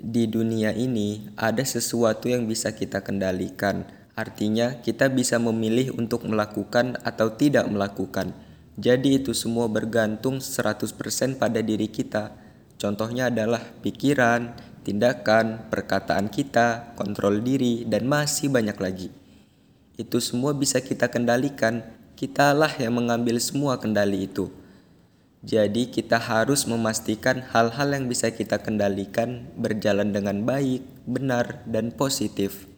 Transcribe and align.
di 0.00 0.24
dunia 0.26 0.72
ini 0.72 1.28
ada 1.36 1.60
sesuatu 1.60 2.26
yang 2.26 2.48
bisa 2.48 2.72
kita 2.72 3.04
kendalikan. 3.04 3.84
Artinya, 4.16 4.80
kita 4.80 5.08
bisa 5.08 5.40
memilih 5.40 5.96
untuk 5.96 6.28
melakukan 6.28 7.00
atau 7.04 7.32
tidak 7.32 7.68
melakukan. 7.68 8.32
Jadi 8.80 9.20
itu 9.20 9.36
semua 9.36 9.68
bergantung 9.68 10.40
100% 10.40 11.36
pada 11.36 11.60
diri 11.60 11.88
kita. 11.88 12.32
Contohnya 12.80 13.28
adalah 13.28 13.60
pikiran, 13.84 14.56
tindakan, 14.84 15.68
perkataan 15.68 16.32
kita, 16.32 16.96
kontrol 16.96 17.44
diri, 17.44 17.84
dan 17.84 18.08
masih 18.08 18.48
banyak 18.48 18.76
lagi. 18.80 19.08
Itu 20.00 20.20
semua 20.20 20.56
bisa 20.56 20.80
kita 20.80 21.12
kendalikan. 21.12 21.84
Kitalah 22.16 22.72
yang 22.80 22.96
mengambil 23.00 23.40
semua 23.40 23.76
kendali 23.80 24.28
itu. 24.28 24.52
Jadi 25.40 25.88
kita 25.88 26.20
harus 26.20 26.68
memastikan 26.68 27.40
hal-hal 27.40 27.96
yang 27.96 28.12
bisa 28.12 28.28
kita 28.28 28.60
kendalikan 28.60 29.48
berjalan 29.56 30.12
dengan 30.12 30.44
baik, 30.44 30.84
benar, 31.08 31.64
dan 31.64 31.96
positif. 31.96 32.68